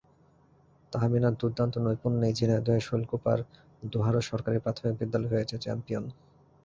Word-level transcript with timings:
তাহমিনার 0.93 1.37
দুর্দান্ত 1.41 1.73
নৈপুণ্যেই 1.77 2.37
ঝিনাইদহের 2.39 2.85
শৈলকুপার 2.87 3.39
দোহারো 3.83 4.19
সরকারি 4.29 4.57
প্রাথমিক 4.59 4.93
বিদ্যালয় 4.99 5.31
হয়েছে 5.33 5.55
চ্যাম্পিয়ন। 5.63 6.05